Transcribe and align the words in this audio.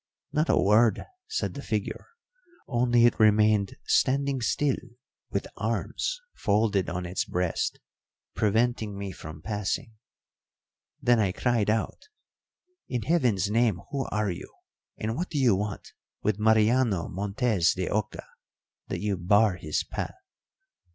Not 0.33 0.49
a 0.49 0.57
word 0.57 1.05
said 1.27 1.53
the 1.53 1.61
figure; 1.61 2.07
only 2.67 3.03
itremained 3.05 3.75
standing 3.85 4.41
still 4.41 4.77
with 5.29 5.45
arms 5.57 6.19
folded 6.33 6.89
on 6.89 7.05
its 7.05 7.23
breast, 7.23 7.77
preventing 8.33 8.97
me 8.97 9.11
from 9.11 9.43
passing. 9.43 9.91
Then 11.03 11.19
I 11.19 11.31
cried 11.31 11.69
out, 11.69 12.07
'In 12.87 13.03
Heaven's 13.03 13.51
name, 13.51 13.79
who 13.91 14.07
are 14.07 14.31
you, 14.31 14.51
and 14.97 15.15
what 15.15 15.29
do 15.29 15.37
you 15.37 15.55
want 15.55 15.93
with 16.23 16.39
Mariano 16.39 17.07
Montes 17.07 17.75
de 17.75 17.87
Oca, 17.87 18.25
that 18.87 19.01
you 19.01 19.17
bar 19.17 19.57
his 19.57 19.83
path?' 19.83 20.15